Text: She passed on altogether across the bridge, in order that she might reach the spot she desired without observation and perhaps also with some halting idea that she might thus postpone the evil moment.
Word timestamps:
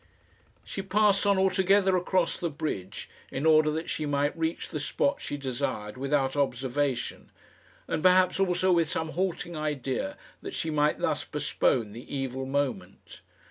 She 0.63 0.81
passed 0.81 1.27
on 1.27 1.37
altogether 1.37 1.95
across 1.95 2.39
the 2.39 2.49
bridge, 2.49 3.07
in 3.29 3.45
order 3.45 3.69
that 3.69 3.87
she 3.87 4.07
might 4.07 4.35
reach 4.35 4.69
the 4.69 4.79
spot 4.79 5.21
she 5.21 5.37
desired 5.37 5.95
without 5.95 6.35
observation 6.35 7.29
and 7.87 8.01
perhaps 8.01 8.39
also 8.39 8.71
with 8.71 8.89
some 8.89 9.09
halting 9.09 9.55
idea 9.55 10.17
that 10.41 10.55
she 10.55 10.71
might 10.71 10.97
thus 10.97 11.23
postpone 11.23 11.91
the 11.91 12.15
evil 12.15 12.47
moment. 12.47 13.21